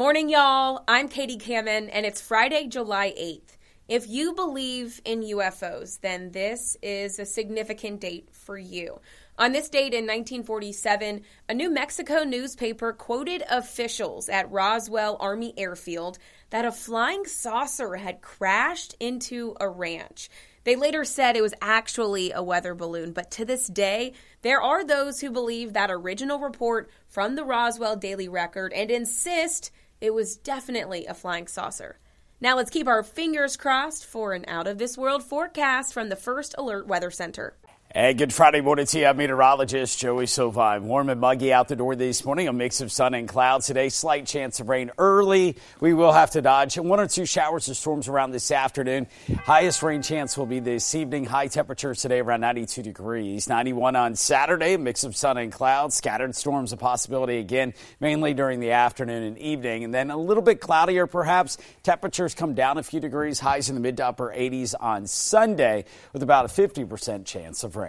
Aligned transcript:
Morning, 0.00 0.30
y'all. 0.30 0.82
I'm 0.88 1.10
Katie 1.10 1.36
Kamen, 1.36 1.90
and 1.92 2.06
it's 2.06 2.22
Friday, 2.22 2.68
July 2.68 3.12
8th. 3.20 3.58
If 3.86 4.08
you 4.08 4.32
believe 4.32 4.98
in 5.04 5.20
UFOs, 5.20 6.00
then 6.00 6.30
this 6.30 6.74
is 6.80 7.18
a 7.18 7.26
significant 7.26 8.00
date 8.00 8.30
for 8.32 8.56
you. 8.56 8.98
On 9.36 9.52
this 9.52 9.68
date 9.68 9.92
in 9.92 10.06
1947, 10.06 11.20
a 11.50 11.54
New 11.54 11.68
Mexico 11.68 12.24
newspaper 12.24 12.94
quoted 12.94 13.42
officials 13.50 14.30
at 14.30 14.50
Roswell 14.50 15.18
Army 15.20 15.52
Airfield 15.58 16.16
that 16.48 16.64
a 16.64 16.72
flying 16.72 17.26
saucer 17.26 17.96
had 17.96 18.22
crashed 18.22 18.96
into 19.00 19.54
a 19.60 19.68
ranch. 19.68 20.30
They 20.64 20.76
later 20.76 21.04
said 21.04 21.36
it 21.36 21.42
was 21.42 21.54
actually 21.60 22.32
a 22.32 22.42
weather 22.42 22.74
balloon, 22.74 23.12
but 23.12 23.30
to 23.32 23.44
this 23.44 23.66
day, 23.66 24.14
there 24.40 24.62
are 24.62 24.82
those 24.82 25.20
who 25.20 25.30
believe 25.30 25.74
that 25.74 25.90
original 25.90 26.38
report 26.38 26.88
from 27.06 27.34
the 27.34 27.44
Roswell 27.44 27.96
Daily 27.96 28.28
Record 28.28 28.72
and 28.72 28.90
insist 28.90 29.70
it 30.00 30.14
was 30.14 30.36
definitely 30.36 31.06
a 31.06 31.14
flying 31.14 31.46
saucer. 31.46 31.98
Now 32.40 32.56
let's 32.56 32.70
keep 32.70 32.88
our 32.88 33.02
fingers 33.02 33.56
crossed 33.56 34.06
for 34.06 34.32
an 34.32 34.44
out 34.48 34.66
of 34.66 34.78
this 34.78 34.96
world 34.96 35.22
forecast 35.22 35.92
from 35.92 36.08
the 36.08 36.16
First 36.16 36.54
Alert 36.56 36.86
Weather 36.86 37.10
Center. 37.10 37.54
And 37.92 38.16
good 38.16 38.32
Friday 38.32 38.60
morning 38.60 38.86
to 38.86 39.00
you. 39.00 39.12
meteorologist 39.14 39.98
Joey 39.98 40.26
Sovine. 40.26 40.82
Warm 40.82 41.08
and 41.08 41.20
muggy 41.20 41.52
out 41.52 41.66
the 41.66 41.74
door 41.74 41.96
this 41.96 42.24
morning. 42.24 42.46
A 42.46 42.52
mix 42.52 42.80
of 42.80 42.92
sun 42.92 43.14
and 43.14 43.26
clouds 43.28 43.66
today. 43.66 43.88
Slight 43.88 44.26
chance 44.26 44.60
of 44.60 44.68
rain 44.68 44.92
early. 44.96 45.56
We 45.80 45.92
will 45.92 46.12
have 46.12 46.30
to 46.32 46.40
dodge 46.40 46.78
one 46.78 47.00
or 47.00 47.08
two 47.08 47.26
showers 47.26 47.68
or 47.68 47.74
storms 47.74 48.06
around 48.06 48.30
this 48.30 48.52
afternoon. 48.52 49.08
Highest 49.44 49.82
rain 49.82 50.02
chance 50.02 50.38
will 50.38 50.46
be 50.46 50.60
this 50.60 50.94
evening. 50.94 51.24
High 51.24 51.48
temperatures 51.48 52.00
today 52.00 52.20
around 52.20 52.42
92 52.42 52.84
degrees. 52.84 53.48
91 53.48 53.96
on 53.96 54.14
Saturday. 54.14 54.76
Mix 54.76 55.02
of 55.02 55.16
sun 55.16 55.36
and 55.36 55.50
clouds. 55.50 55.96
Scattered 55.96 56.36
storms 56.36 56.72
a 56.72 56.76
possibility 56.76 57.38
again, 57.38 57.74
mainly 57.98 58.34
during 58.34 58.60
the 58.60 58.70
afternoon 58.70 59.24
and 59.24 59.36
evening. 59.36 59.82
And 59.82 59.92
then 59.92 60.12
a 60.12 60.16
little 60.16 60.44
bit 60.44 60.60
cloudier 60.60 61.08
perhaps. 61.08 61.58
Temperatures 61.82 62.36
come 62.36 62.54
down 62.54 62.78
a 62.78 62.84
few 62.84 63.00
degrees. 63.00 63.40
Highs 63.40 63.68
in 63.68 63.74
the 63.74 63.80
mid 63.80 63.96
to 63.96 64.06
upper 64.06 64.32
80s 64.32 64.76
on 64.78 65.08
Sunday 65.08 65.86
with 66.12 66.22
about 66.22 66.44
a 66.44 66.48
50% 66.48 67.24
chance 67.24 67.64
of 67.64 67.74
rain. 67.74 67.79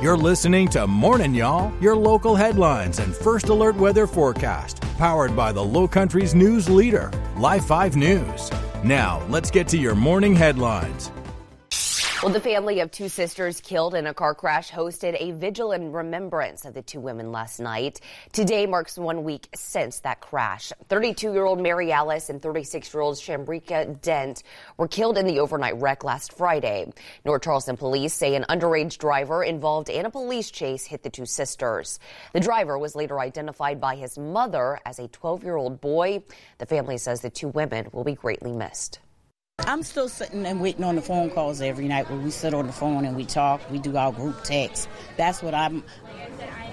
You're 0.00 0.16
listening 0.16 0.68
to 0.68 0.86
Morning 0.86 1.34
Y'all, 1.34 1.72
your 1.82 1.96
local 1.96 2.36
headlines 2.36 3.00
and 3.00 3.16
first 3.16 3.48
alert 3.48 3.76
weather 3.76 4.06
forecast, 4.06 4.80
powered 4.96 5.34
by 5.34 5.50
the 5.50 5.64
Low 5.64 5.88
Country's 5.88 6.36
news 6.36 6.68
leader, 6.68 7.10
Live 7.36 7.66
5 7.66 7.96
News. 7.96 8.50
Now, 8.84 9.26
let's 9.28 9.50
get 9.50 9.66
to 9.68 9.76
your 9.76 9.96
morning 9.96 10.36
headlines. 10.36 11.10
Well, 12.20 12.32
the 12.32 12.40
family 12.40 12.80
of 12.80 12.90
two 12.90 13.08
sisters 13.08 13.60
killed 13.60 13.94
in 13.94 14.08
a 14.08 14.12
car 14.12 14.34
crash 14.34 14.72
hosted 14.72 15.16
a 15.20 15.30
vigil 15.30 15.70
in 15.70 15.92
remembrance 15.92 16.64
of 16.64 16.74
the 16.74 16.82
two 16.82 16.98
women 16.98 17.30
last 17.30 17.60
night. 17.60 18.00
Today 18.32 18.66
marks 18.66 18.98
one 18.98 19.22
week 19.22 19.48
since 19.54 20.00
that 20.00 20.20
crash. 20.20 20.72
32 20.88 21.32
year 21.32 21.44
old 21.44 21.60
Mary 21.60 21.92
Alice 21.92 22.28
and 22.28 22.42
36 22.42 22.92
year 22.92 23.02
old 23.02 23.18
Shamrika 23.18 24.02
Dent 24.02 24.42
were 24.76 24.88
killed 24.88 25.16
in 25.16 25.28
the 25.28 25.38
overnight 25.38 25.80
wreck 25.80 26.02
last 26.02 26.32
Friday. 26.32 26.92
North 27.24 27.42
Charleston 27.42 27.76
police 27.76 28.14
say 28.14 28.34
an 28.34 28.44
underage 28.48 28.98
driver 28.98 29.44
involved 29.44 29.88
in 29.88 30.04
a 30.04 30.10
police 30.10 30.50
chase 30.50 30.84
hit 30.84 31.04
the 31.04 31.10
two 31.10 31.26
sisters. 31.26 32.00
The 32.32 32.40
driver 32.40 32.76
was 32.76 32.96
later 32.96 33.20
identified 33.20 33.80
by 33.80 33.94
his 33.94 34.18
mother 34.18 34.80
as 34.84 34.98
a 34.98 35.06
12 35.06 35.44
year 35.44 35.54
old 35.54 35.80
boy. 35.80 36.24
The 36.58 36.66
family 36.66 36.98
says 36.98 37.20
the 37.20 37.30
two 37.30 37.48
women 37.48 37.90
will 37.92 38.02
be 38.02 38.14
greatly 38.14 38.50
missed. 38.50 38.98
I'm 39.68 39.82
still 39.82 40.08
sitting 40.08 40.46
and 40.46 40.60
waiting 40.60 40.82
on 40.82 40.96
the 40.96 41.02
phone 41.02 41.30
calls 41.30 41.60
every 41.60 41.88
night 41.88 42.08
where 42.08 42.18
we 42.18 42.30
sit 42.30 42.54
on 42.54 42.66
the 42.66 42.72
phone 42.72 43.04
and 43.04 43.14
we 43.14 43.26
talk. 43.26 43.60
We 43.70 43.78
do 43.78 43.96
our 43.96 44.12
group 44.12 44.42
text. 44.42 44.88
That's 45.18 45.42
what 45.42 45.52
I'm. 45.52 45.84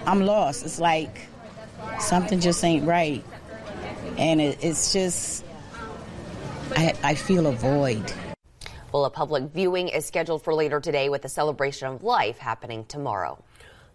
I'm 0.05 0.21
lost. 0.21 0.63
It's 0.63 0.79
like 0.79 1.27
something 1.99 2.39
just 2.39 2.63
ain't 2.63 2.85
right, 2.85 3.25
and 4.17 4.39
it, 4.39 4.63
it's 4.63 4.93
just. 4.93 5.43
I, 6.77 6.93
I 7.03 7.15
feel 7.15 7.47
a 7.47 7.51
void. 7.51 8.13
Well, 8.93 9.03
a 9.03 9.09
public 9.09 9.51
viewing 9.51 9.89
is 9.89 10.05
scheduled 10.05 10.43
for 10.43 10.53
later 10.53 10.79
today 10.79 11.09
with 11.09 11.23
the 11.23 11.29
celebration 11.29 11.89
of 11.89 12.01
life 12.01 12.37
happening 12.37 12.85
tomorrow. 12.85 13.43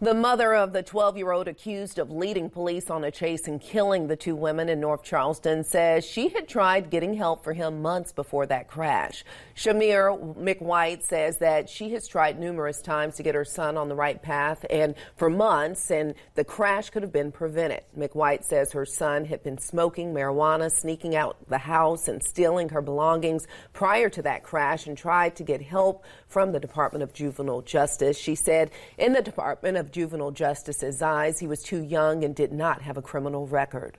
The 0.03 0.15
mother 0.15 0.55
of 0.55 0.72
the 0.72 0.83
12 0.83 1.19
year 1.19 1.31
old 1.31 1.47
accused 1.47 1.99
of 1.99 2.11
leading 2.11 2.49
police 2.49 2.88
on 2.88 3.05
a 3.05 3.11
chase 3.11 3.47
and 3.47 3.61
killing 3.61 4.06
the 4.06 4.16
two 4.16 4.34
women 4.34 4.71
in 4.71 4.81
North 4.81 5.03
Charleston 5.03 5.62
says 5.62 6.06
she 6.06 6.28
had 6.28 6.49
tried 6.49 6.88
getting 6.88 7.12
help 7.12 7.44
for 7.44 7.53
him 7.53 7.83
months 7.83 8.11
before 8.11 8.47
that 8.47 8.66
crash. 8.66 9.25
Shamir 9.55 10.38
McWhite 10.38 11.03
says 11.03 11.37
that 11.41 11.69
she 11.69 11.91
has 11.91 12.09
tried 12.09 12.41
numerous 12.41 12.81
times 12.81 13.16
to 13.16 13.22
get 13.22 13.34
her 13.34 13.44
son 13.44 13.77
on 13.77 13.91
the 13.91 13.94
right 13.94 14.22
path 14.22 14.65
and 14.71 14.94
for 15.16 15.28
months, 15.28 15.91
and 15.91 16.15
the 16.34 16.44
crash 16.44 16.88
could 16.88 17.03
have 17.03 17.12
been 17.12 17.31
prevented. 17.31 17.82
McWhite 17.94 18.44
says 18.44 18.72
her 18.72 18.87
son 18.87 19.27
had 19.27 19.43
been 19.43 19.59
smoking 19.59 20.15
marijuana, 20.15 20.72
sneaking 20.72 21.15
out 21.15 21.37
the 21.50 21.59
house, 21.59 22.09
and 22.09 22.22
stealing 22.22 22.71
her 22.71 22.81
belongings 22.81 23.47
prior 23.75 24.09
to 24.09 24.22
that 24.22 24.44
crash 24.44 24.87
and 24.87 24.97
tried 24.97 25.37
to 25.37 25.44
get 25.44 25.61
help 25.61 26.06
from 26.27 26.53
the 26.53 26.61
Department 26.61 27.03
of 27.03 27.12
Juvenile 27.12 27.61
Justice. 27.61 28.17
She 28.17 28.34
said 28.34 28.71
in 28.97 29.12
the 29.12 29.21
Department 29.21 29.77
of 29.77 29.90
Juvenile 29.93 30.31
Justice's 30.31 31.03
eyes, 31.03 31.39
he 31.39 31.47
was 31.47 31.62
too 31.62 31.83
young 31.83 32.25
and 32.25 32.34
did 32.34 32.53
not 32.53 32.83
have 32.83 32.97
a 32.97 33.03
criminal 33.03 33.47
record. 33.47 33.97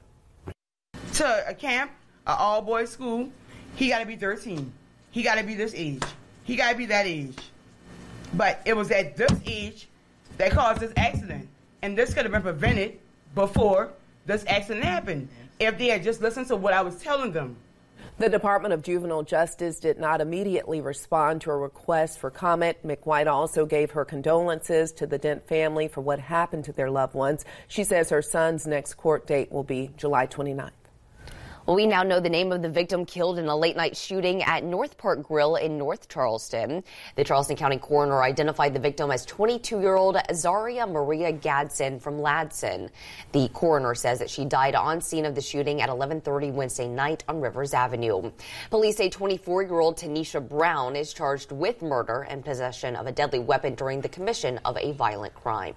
To 1.14 1.44
a 1.48 1.54
camp, 1.54 1.92
an 2.28 2.36
all 2.38 2.62
boys 2.62 2.90
school, 2.90 3.30
he 3.76 3.90
got 3.90 4.00
to 4.00 4.06
be 4.06 4.16
13. 4.16 4.72
He 5.12 5.24
got 5.24 5.36
to 5.36 5.44
be 5.44 5.56
this 5.56 5.74
age. 5.76 6.04
He 6.44 6.56
got 6.56 6.72
to 6.72 6.78
be 6.78 6.86
that 6.88 7.06
age. 7.06 7.38
But 8.34 8.62
it 8.66 8.76
was 8.76 8.92
at 8.92 9.18
this 9.18 9.32
age 9.46 9.88
that 10.38 10.52
caused 10.52 10.80
this 10.80 10.94
accident. 10.96 11.48
And 11.82 11.98
this 11.98 12.14
could 12.14 12.24
have 12.24 12.32
been 12.32 12.42
prevented 12.42 13.00
before 13.36 13.92
this 14.26 14.46
accident 14.48 14.86
happened 14.86 15.28
if 15.60 15.78
they 15.78 15.88
had 15.88 16.04
just 16.04 16.22
listened 16.22 16.48
to 16.48 16.56
what 16.56 16.74
I 16.74 16.82
was 16.82 16.96
telling 16.96 17.32
them. 17.32 17.56
The 18.22 18.30
Department 18.30 18.72
of 18.72 18.84
Juvenile 18.84 19.24
Justice 19.24 19.80
did 19.80 19.98
not 19.98 20.22
immediately 20.22 20.80
respond 20.80 21.42
to 21.42 21.50
a 21.50 21.58
request 21.58 22.20
for 22.20 22.30
comment. 22.30 22.78
McWhite 22.86 23.26
also 23.26 23.66
gave 23.66 23.90
her 23.90 24.06
condolences 24.06 24.92
to 24.92 25.08
the 25.08 25.18
Dent 25.18 25.48
family 25.48 25.88
for 25.88 26.02
what 26.02 26.20
happened 26.20 26.66
to 26.66 26.72
their 26.72 26.92
loved 26.92 27.16
ones. 27.16 27.46
She 27.68 27.84
says 27.84 28.12
her 28.12 28.22
son's 28.22 28.68
next 28.68 28.94
court 28.94 29.26
date 29.26 29.52
will 29.52 29.64
be 29.64 29.90
July 29.98 30.28
29th. 30.28 30.81
Well, 31.68 31.76
we 31.76 31.86
now 31.86 32.02
know 32.02 32.20
the 32.20 32.28
name 32.28 32.52
of 32.52 32.64
the 32.64 32.70
victim 32.70 33.06
killed 33.06 33.38
in 33.38 33.48
a 33.48 33.56
late 33.56 33.76
night 33.76 33.96
shooting 33.96 34.42
at 34.42 34.64
North 34.64 34.98
Park 34.98 35.22
Grill 35.22 35.58
in 35.58 35.78
North 35.78 36.10
Charleston. 36.10 36.84
The 37.16 37.24
Charleston 37.24 37.56
County 37.56 37.78
coroner 37.78 38.24
identified 38.24 38.74
the 38.74 38.80
victim 38.80 39.12
as 39.12 39.28
22 39.28 39.80
year 39.80 39.96
old 39.96 40.18
Zaria 40.34 40.88
Maria 40.88 41.32
Gadsden 41.32 42.00
from 42.00 42.18
Ladson. 42.18 42.90
The 43.32 43.48
coroner 43.50 43.94
says 43.94 44.18
that 44.20 44.30
she 44.32 44.44
died 44.44 44.74
on 44.74 45.02
scene 45.02 45.24
of 45.24 45.36
the 45.36 45.42
shooting 45.42 45.84
at 45.84 45.90
11:30 45.90 46.52
Wednesday 46.52 46.88
night 46.88 47.24
on 47.28 47.40
Rivers 47.40 47.76
Avenue. 47.76 48.32
Police 48.72 48.98
say 48.98 49.10
24 49.10 49.62
year 49.62 49.80
old 49.80 49.98
Tanisha 49.98 50.42
Brown 50.42 50.96
is 50.96 51.14
charged 51.14 51.52
with 51.52 51.84
murder 51.84 52.24
and 52.24 52.44
possession 52.44 52.96
of 52.96 53.06
a 53.06 53.12
deadly 53.12 53.40
weapon 53.40 53.76
during 53.76 54.02
the 54.02 54.10
commission 54.10 54.60
of 54.66 54.78
a 54.78 54.94
violent 54.94 55.36
crime. 55.36 55.76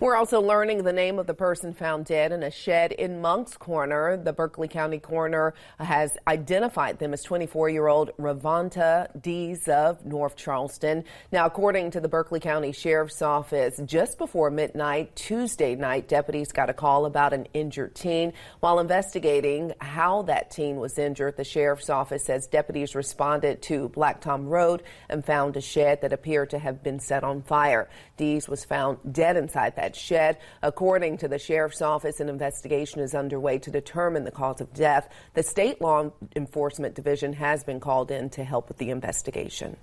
We're 0.00 0.16
also 0.16 0.40
learning 0.40 0.82
the 0.82 0.92
name 0.92 1.20
of 1.20 1.28
the 1.28 1.34
person 1.34 1.74
found 1.74 2.06
dead 2.06 2.32
in 2.32 2.42
a 2.42 2.50
shed 2.50 2.90
in 2.90 3.20
Moncks 3.20 3.56
Corner. 3.56 4.16
The 4.16 4.32
Berkeley 4.32 4.66
County 4.66 4.98
coroner 4.98 5.54
has 5.78 6.16
identified 6.26 6.98
them 6.98 7.12
as 7.12 7.22
24 7.22 7.68
year 7.68 7.86
old 7.86 8.10
Ravonta 8.18 9.08
Dees 9.20 9.68
of 9.68 10.04
North 10.04 10.34
Charleston. 10.34 11.04
Now, 11.30 11.46
according 11.46 11.92
to 11.92 12.00
the 12.00 12.08
Berkeley 12.08 12.40
County 12.40 12.72
Sheriff's 12.72 13.22
Office, 13.22 13.80
just 13.84 14.18
before 14.18 14.50
midnight 14.50 15.14
Tuesday 15.14 15.76
night, 15.76 16.08
deputies 16.08 16.50
got 16.50 16.68
a 16.68 16.74
call 16.74 17.06
about 17.06 17.32
an 17.32 17.46
injured 17.54 17.94
teen. 17.94 18.32
While 18.58 18.80
investigating 18.80 19.72
how 19.80 20.22
that 20.22 20.50
teen 20.50 20.76
was 20.76 20.98
injured, 20.98 21.36
the 21.36 21.44
Sheriff's 21.44 21.90
Office 21.90 22.24
says 22.24 22.48
deputies 22.48 22.96
responded 22.96 23.62
to 23.62 23.88
Black 23.90 24.20
Tom 24.20 24.48
Road 24.48 24.82
and 25.08 25.24
found 25.24 25.56
a 25.56 25.60
shed 25.60 26.00
that 26.00 26.12
appeared 26.12 26.50
to 26.50 26.58
have 26.58 26.82
been 26.82 26.98
set 26.98 27.22
on 27.22 27.42
fire. 27.42 27.88
Dees 28.16 28.48
was 28.48 28.64
found 28.64 28.98
dead 29.12 29.36
inside 29.36 29.76
that 29.76 29.81
shed. 29.90 30.38
According 30.62 31.18
to 31.18 31.28
the 31.28 31.38
sheriff's 31.38 31.82
office, 31.82 32.20
an 32.20 32.28
investigation 32.28 33.00
is 33.00 33.14
underway 33.14 33.58
to 33.58 33.70
determine 33.70 34.24
the 34.24 34.30
cause 34.30 34.60
of 34.60 34.72
death. 34.72 35.08
The 35.34 35.42
state 35.42 35.80
law 35.80 36.12
enforcement 36.36 36.94
division 36.94 37.32
has 37.34 37.64
been 37.64 37.80
called 37.80 38.10
in 38.10 38.30
to 38.30 38.44
help 38.44 38.68
with 38.68 38.78
the 38.78 38.90
investigation. 38.90 39.76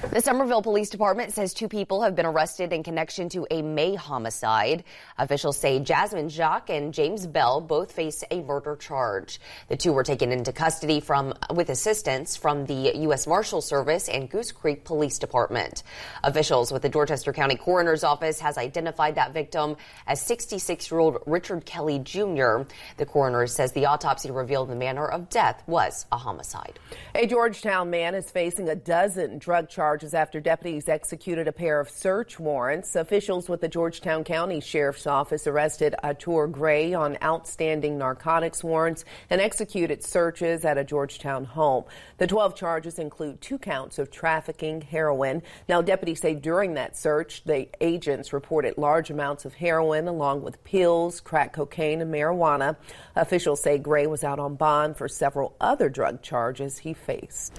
The 0.00 0.22
Summerville 0.22 0.62
Police 0.62 0.90
Department 0.90 1.32
says 1.32 1.52
two 1.52 1.66
people 1.66 2.02
have 2.02 2.14
been 2.14 2.24
arrested 2.24 2.72
in 2.72 2.84
connection 2.84 3.28
to 3.30 3.48
a 3.50 3.62
May 3.62 3.96
homicide. 3.96 4.84
Officials 5.18 5.58
say 5.58 5.80
Jasmine 5.80 6.28
Jacques 6.28 6.70
and 6.70 6.94
James 6.94 7.26
Bell 7.26 7.60
both 7.60 7.90
face 7.90 8.22
a 8.30 8.40
murder 8.42 8.76
charge. 8.76 9.40
The 9.66 9.76
two 9.76 9.92
were 9.92 10.04
taken 10.04 10.30
into 10.30 10.52
custody 10.52 11.00
from 11.00 11.34
with 11.52 11.68
assistance 11.68 12.36
from 12.36 12.64
the 12.66 12.92
U.S. 12.94 13.26
Marshal 13.26 13.60
Service 13.60 14.08
and 14.08 14.30
Goose 14.30 14.52
Creek 14.52 14.84
Police 14.84 15.18
Department. 15.18 15.82
Officials 16.22 16.70
with 16.70 16.82
the 16.82 16.88
Dorchester 16.88 17.32
County 17.32 17.56
Coroner's 17.56 18.04
Office 18.04 18.38
has 18.38 18.56
identified 18.56 19.16
that 19.16 19.34
victim 19.34 19.76
as 20.06 20.22
66-year-old 20.22 21.24
Richard 21.26 21.66
Kelly 21.66 21.98
Jr. 21.98 22.62
The 22.98 23.06
coroner 23.06 23.48
says 23.48 23.72
the 23.72 23.86
autopsy 23.86 24.30
revealed 24.30 24.68
the 24.68 24.76
manner 24.76 25.08
of 25.08 25.28
death 25.28 25.64
was 25.66 26.06
a 26.12 26.16
homicide. 26.16 26.78
A 27.16 27.26
Georgetown 27.26 27.90
man 27.90 28.14
is 28.14 28.30
facing 28.30 28.68
a 28.68 28.76
dozen 28.76 29.38
drug 29.38 29.68
charges 29.68 29.87
charges 29.88 30.12
after 30.12 30.38
deputies 30.38 30.86
executed 30.86 31.48
a 31.48 31.52
pair 31.52 31.80
of 31.80 31.88
search 31.88 32.38
warrants. 32.38 32.94
Officials 32.94 33.48
with 33.48 33.62
the 33.62 33.68
Georgetown 33.68 34.22
County 34.22 34.60
Sheriff's 34.60 35.06
Office 35.06 35.46
arrested 35.46 35.94
Atur 36.04 36.52
Gray 36.52 36.92
on 36.92 37.16
outstanding 37.22 37.96
narcotics 37.96 38.62
warrants 38.62 39.06
and 39.30 39.40
executed 39.40 40.04
searches 40.04 40.66
at 40.66 40.76
a 40.76 40.84
Georgetown 40.84 41.46
home. 41.46 41.84
The 42.18 42.26
12 42.26 42.54
charges 42.54 42.98
include 42.98 43.40
two 43.40 43.56
counts 43.56 43.98
of 43.98 44.10
trafficking 44.10 44.82
heroin. 44.82 45.42
Now, 45.70 45.80
deputies 45.80 46.20
say 46.20 46.34
during 46.34 46.74
that 46.74 46.94
search, 46.94 47.42
the 47.44 47.66
agents 47.80 48.34
reported 48.34 48.76
large 48.76 49.08
amounts 49.08 49.46
of 49.46 49.54
heroin 49.54 50.06
along 50.06 50.42
with 50.42 50.62
pills, 50.64 51.22
crack 51.22 51.54
cocaine, 51.54 52.02
and 52.02 52.12
marijuana. 52.12 52.76
Officials 53.16 53.62
say 53.62 53.78
Gray 53.78 54.06
was 54.06 54.22
out 54.22 54.38
on 54.38 54.56
bond 54.56 54.98
for 54.98 55.08
several 55.08 55.56
other 55.62 55.88
drug 55.88 56.20
charges 56.20 56.76
he 56.76 56.92
faced. 56.92 57.58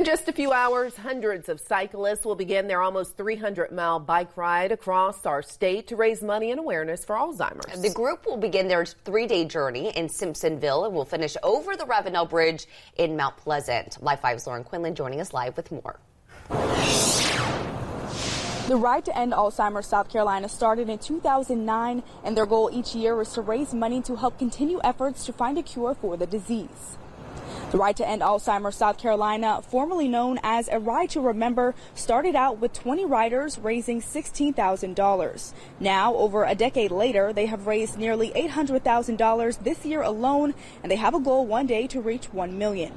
In 0.00 0.06
just 0.06 0.28
a 0.28 0.32
few 0.32 0.50
hours, 0.50 0.96
hundreds 0.96 1.50
of 1.50 1.60
cyclists 1.60 2.24
will 2.24 2.34
begin 2.34 2.68
their 2.68 2.80
almost 2.80 3.18
300 3.18 3.70
mile 3.70 4.00
bike 4.00 4.34
ride 4.34 4.72
across 4.72 5.26
our 5.26 5.42
state 5.42 5.88
to 5.88 5.96
raise 5.96 6.22
money 6.22 6.50
and 6.50 6.58
awareness 6.58 7.04
for 7.04 7.16
Alzheimer's. 7.16 7.82
The 7.82 7.90
group 7.90 8.24
will 8.24 8.38
begin 8.38 8.66
their 8.66 8.86
three 8.86 9.26
day 9.26 9.44
journey 9.44 9.94
in 9.94 10.08
Simpsonville 10.08 10.86
and 10.86 10.94
will 10.94 11.04
finish 11.04 11.36
over 11.42 11.76
the 11.76 11.84
Ravenel 11.84 12.24
Bridge 12.24 12.66
in 12.96 13.14
Mount 13.14 13.36
Pleasant. 13.36 14.02
Live 14.02 14.22
5's 14.22 14.46
Lauren 14.46 14.64
Quinlan 14.64 14.94
joining 14.94 15.20
us 15.20 15.34
live 15.34 15.54
with 15.54 15.70
more. 15.70 16.00
The 18.68 18.76
Ride 18.76 19.04
to 19.04 19.18
End 19.18 19.34
Alzheimer's 19.34 19.86
South 19.86 20.08
Carolina 20.08 20.48
started 20.48 20.88
in 20.88 20.98
2009, 20.98 22.02
and 22.24 22.34
their 22.34 22.46
goal 22.46 22.70
each 22.72 22.94
year 22.94 23.20
is 23.20 23.34
to 23.34 23.42
raise 23.42 23.74
money 23.74 24.00
to 24.00 24.16
help 24.16 24.38
continue 24.38 24.80
efforts 24.82 25.26
to 25.26 25.34
find 25.34 25.58
a 25.58 25.62
cure 25.62 25.94
for 25.94 26.16
the 26.16 26.26
disease. 26.26 26.96
The 27.70 27.78
Ride 27.78 27.98
to 27.98 28.08
End 28.08 28.20
Alzheimer's 28.20 28.74
South 28.74 28.98
Carolina, 28.98 29.62
formerly 29.62 30.08
known 30.08 30.40
as 30.42 30.66
A 30.72 30.80
Ride 30.80 31.10
to 31.10 31.20
Remember, 31.20 31.76
started 31.94 32.34
out 32.34 32.58
with 32.58 32.72
20 32.72 33.04
riders 33.04 33.60
raising 33.60 34.02
$16,000. 34.02 35.52
Now, 35.78 36.12
over 36.16 36.42
a 36.42 36.56
decade 36.56 36.90
later, 36.90 37.32
they 37.32 37.46
have 37.46 37.68
raised 37.68 37.96
nearly 37.96 38.30
$800,000 38.30 39.62
this 39.62 39.84
year 39.86 40.02
alone, 40.02 40.54
and 40.82 40.90
they 40.90 40.96
have 40.96 41.14
a 41.14 41.20
goal 41.20 41.46
one 41.46 41.68
day 41.68 41.86
to 41.86 42.00
reach 42.00 42.32
1 42.32 42.58
million. 42.58 42.92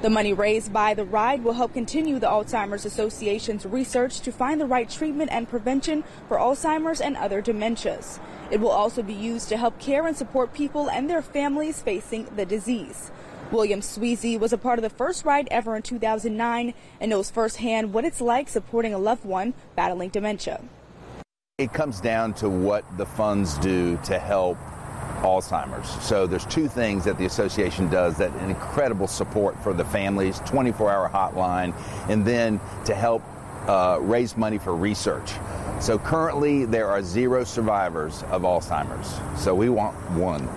The 0.00 0.10
money 0.10 0.32
raised 0.32 0.72
by 0.72 0.94
the 0.94 1.04
ride 1.04 1.42
will 1.42 1.54
help 1.54 1.72
continue 1.72 2.20
the 2.20 2.28
Alzheimer's 2.28 2.84
Association's 2.84 3.66
research 3.66 4.20
to 4.20 4.30
find 4.30 4.60
the 4.60 4.66
right 4.66 4.88
treatment 4.88 5.32
and 5.32 5.48
prevention 5.48 6.04
for 6.28 6.36
Alzheimer's 6.36 7.00
and 7.00 7.16
other 7.16 7.42
dementias. 7.42 8.20
It 8.52 8.60
will 8.60 8.70
also 8.70 9.02
be 9.02 9.12
used 9.12 9.48
to 9.48 9.56
help 9.56 9.80
care 9.80 10.06
and 10.06 10.16
support 10.16 10.54
people 10.54 10.88
and 10.88 11.10
their 11.10 11.22
families 11.22 11.82
facing 11.82 12.26
the 12.36 12.46
disease. 12.46 13.10
William 13.50 13.80
Sweezy 13.80 14.38
was 14.38 14.52
a 14.52 14.58
part 14.58 14.78
of 14.78 14.82
the 14.82 14.90
first 14.90 15.24
ride 15.24 15.48
ever 15.50 15.76
in 15.76 15.82
2009 15.82 16.74
and 17.00 17.10
knows 17.10 17.30
firsthand 17.30 17.92
what 17.92 18.04
it's 18.04 18.20
like 18.20 18.48
supporting 18.48 18.94
a 18.94 18.98
loved 18.98 19.24
one 19.24 19.54
battling 19.76 20.08
dementia. 20.08 20.60
It 21.58 21.72
comes 21.72 22.00
down 22.00 22.34
to 22.34 22.48
what 22.48 22.84
the 22.96 23.06
funds 23.06 23.56
do 23.58 23.96
to 24.04 24.18
help 24.18 24.58
Alzheimer's. 25.22 25.88
So 26.04 26.26
there's 26.26 26.46
two 26.46 26.68
things 26.68 27.04
that 27.04 27.16
the 27.16 27.26
association 27.26 27.88
does 27.88 28.16
that 28.18 28.34
incredible 28.42 29.06
support 29.06 29.58
for 29.62 29.72
the 29.72 29.84
families, 29.84 30.40
24-hour 30.40 31.08
hotline, 31.10 31.74
and 32.10 32.24
then 32.24 32.60
to 32.86 32.94
help 32.94 33.22
uh, 33.68 33.98
raise 34.00 34.36
money 34.36 34.58
for 34.58 34.74
research. 34.74 35.30
So 35.80 35.98
currently 35.98 36.64
there 36.64 36.88
are 36.88 37.02
zero 37.02 37.44
survivors 37.44 38.22
of 38.24 38.42
Alzheimer's. 38.42 39.42
So 39.42 39.54
we 39.54 39.68
want 39.68 39.94
one. 40.12 40.48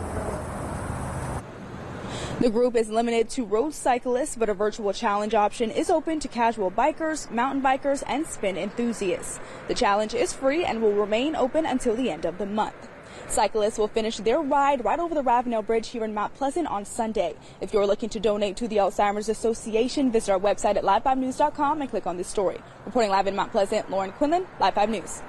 The 2.39 2.51
group 2.51 2.75
is 2.75 2.91
limited 2.91 3.29
to 3.31 3.45
road 3.45 3.73
cyclists, 3.73 4.35
but 4.35 4.47
a 4.47 4.53
virtual 4.53 4.93
challenge 4.93 5.33
option 5.33 5.71
is 5.71 5.89
open 5.89 6.19
to 6.19 6.27
casual 6.27 6.69
bikers, 6.69 7.31
mountain 7.31 7.63
bikers, 7.63 8.03
and 8.05 8.27
spin 8.27 8.57
enthusiasts. 8.57 9.39
The 9.67 9.73
challenge 9.73 10.13
is 10.13 10.33
free 10.33 10.63
and 10.63 10.79
will 10.79 10.93
remain 10.93 11.35
open 11.35 11.65
until 11.65 11.95
the 11.95 12.11
end 12.11 12.25
of 12.25 12.37
the 12.37 12.45
month. 12.45 12.89
Cyclists 13.27 13.79
will 13.79 13.87
finish 13.87 14.17
their 14.17 14.39
ride 14.39 14.85
right 14.85 14.99
over 14.99 15.15
the 15.15 15.23
Ravenel 15.23 15.63
Bridge 15.63 15.87
here 15.89 16.03
in 16.03 16.13
Mount 16.13 16.35
Pleasant 16.35 16.67
on 16.67 16.85
Sunday. 16.85 17.33
If 17.59 17.73
you're 17.73 17.87
looking 17.87 18.09
to 18.09 18.19
donate 18.19 18.55
to 18.57 18.67
the 18.67 18.77
Alzheimer's 18.77 19.29
Association, 19.29 20.11
visit 20.11 20.31
our 20.31 20.39
website 20.39 20.75
at 20.75 20.83
live5news.com 20.83 21.81
and 21.81 21.89
click 21.89 22.05
on 22.05 22.17
this 22.17 22.27
story. 22.27 22.59
Reporting 22.85 23.09
live 23.09 23.25
in 23.25 23.35
Mount 23.35 23.51
Pleasant, 23.51 23.89
Lauren 23.89 24.11
Quinlan, 24.11 24.45
Live 24.59 24.75
5 24.75 24.89
News. 24.91 25.23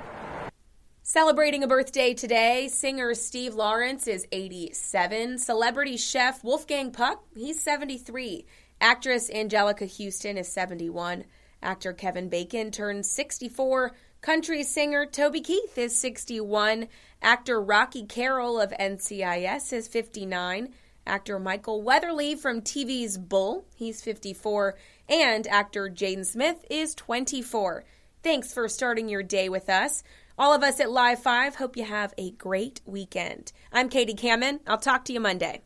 Celebrating 1.11 1.63
a 1.63 1.67
birthday 1.67 2.13
today, 2.13 2.69
singer 2.69 3.15
Steve 3.15 3.55
Lawrence 3.55 4.07
is 4.07 4.27
87. 4.31 5.39
Celebrity 5.39 5.97
chef 5.97 6.45
Wolfgang 6.45 6.91
Puck, 6.91 7.25
he's 7.35 7.63
73. 7.63 8.45
Actress 8.79 9.31
Anjelica 9.31 9.89
Huston 9.89 10.37
is 10.37 10.49
71. 10.49 11.25
Actor 11.63 11.95
Kevin 11.95 12.29
Bacon 12.29 12.71
turns 12.71 13.11
64. 13.11 13.93
Country 14.21 14.63
singer 14.63 15.07
Toby 15.07 15.41
Keith 15.41 15.79
is 15.79 15.99
61. 15.99 16.89
Actor 17.23 17.63
Rocky 17.63 18.05
Carroll 18.05 18.61
of 18.61 18.71
NCIS 18.73 19.73
is 19.73 19.89
59. 19.89 20.75
Actor 21.07 21.39
Michael 21.39 21.81
Weatherly 21.81 22.35
from 22.35 22.61
TV's 22.61 23.17
Bull, 23.17 23.65
he's 23.75 24.03
54. 24.03 24.77
And 25.09 25.47
actor 25.47 25.89
Jaden 25.89 26.27
Smith 26.27 26.67
is 26.69 26.95
24. 26.95 27.85
Thanks 28.23 28.53
for 28.53 28.69
starting 28.69 29.09
your 29.09 29.23
day 29.23 29.49
with 29.49 29.71
us. 29.71 30.03
All 30.39 30.55
of 30.55 30.63
us 30.63 30.79
at 30.79 30.93
Live 30.93 31.19
5 31.19 31.57
hope 31.57 31.77
you 31.77 31.83
have 31.83 32.15
a 32.17 32.31
great 32.31 32.81
weekend. 32.87 33.51
I'm 33.73 33.89
Katie 33.89 34.15
Kamen. 34.15 34.61
I'll 34.69 34.79
talk 34.79 35.05
to 35.07 35.13
you 35.13 35.19
Monday. 35.19 35.63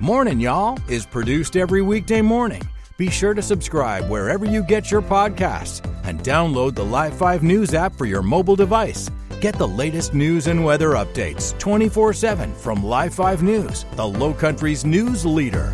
Morning, 0.00 0.38
y'all, 0.38 0.78
is 0.86 1.06
produced 1.06 1.56
every 1.56 1.80
weekday 1.80 2.20
morning. 2.20 2.60
Be 2.98 3.08
sure 3.08 3.32
to 3.32 3.40
subscribe 3.40 4.10
wherever 4.10 4.44
you 4.44 4.62
get 4.62 4.90
your 4.90 5.00
podcasts 5.00 5.82
and 6.04 6.20
download 6.20 6.74
the 6.74 6.84
Live 6.84 7.14
5 7.14 7.42
News 7.42 7.72
app 7.72 7.94
for 7.94 8.04
your 8.04 8.20
mobile 8.22 8.56
device. 8.56 9.10
Get 9.40 9.54
the 9.54 9.68
latest 9.68 10.12
news 10.12 10.46
and 10.46 10.62
weather 10.62 10.90
updates 10.90 11.58
24 11.58 12.12
7 12.12 12.54
from 12.54 12.84
Live 12.84 13.14
5 13.14 13.42
News, 13.42 13.86
the 13.92 14.06
Low 14.06 14.34
Country's 14.34 14.84
news 14.84 15.24
leader. 15.24 15.72